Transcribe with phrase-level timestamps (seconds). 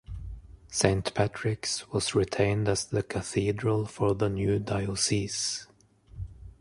[0.71, 5.67] Saint Patrick's was retained as the cathedral for the new diocese.